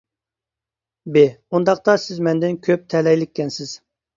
[1.17, 1.21] ب:
[1.53, 3.79] ئۇنداقتا سىز مەندىن كۆپ تەلەيلىككەنسىز.